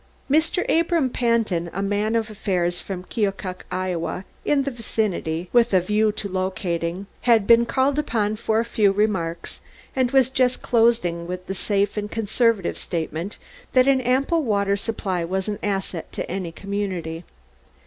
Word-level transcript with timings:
Mr. 0.31 0.67
Abram 0.67 1.11
Pantin, 1.11 1.69
a 1.73 1.83
man 1.83 2.15
of 2.15 2.31
affairs 2.31 2.81
from 2.81 3.03
Keokuk, 3.03 3.65
Iowa, 3.71 4.25
in 4.43 4.63
the 4.63 4.71
vicinity 4.71 5.47
with 5.53 5.75
a 5.75 5.79
view 5.79 6.11
to 6.13 6.27
locating, 6.27 7.05
had 7.29 7.45
been 7.45 7.67
called 7.67 7.99
upon 7.99 8.37
for 8.37 8.59
a 8.59 8.65
few 8.65 8.91
remarks 8.91 9.61
and 9.95 10.09
was 10.09 10.31
just 10.31 10.63
closing 10.63 11.27
with 11.27 11.45
the 11.45 11.53
safe 11.53 11.97
and 11.97 12.09
conservative 12.09 12.79
statement 12.79 13.37
that 13.73 13.87
an 13.87 14.01
ample 14.01 14.41
water 14.41 14.75
supply 14.75 15.23
was 15.23 15.47
an 15.47 15.59
asset 15.61 16.11
to 16.13 16.27
any 16.27 16.51
community. 16.51 17.23